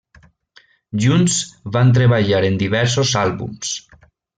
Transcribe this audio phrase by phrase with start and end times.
[1.03, 1.37] Junts
[1.77, 3.81] van treballar en diversos àlbums.